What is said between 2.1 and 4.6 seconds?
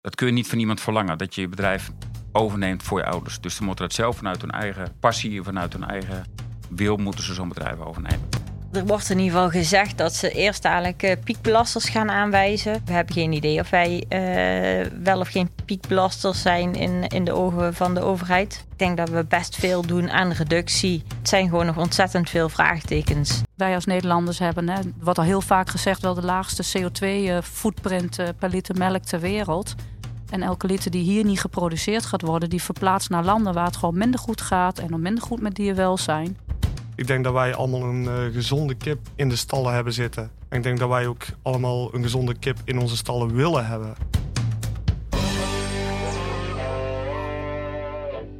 overneemt voor je ouders. Dus ze moeten dat zelf vanuit hun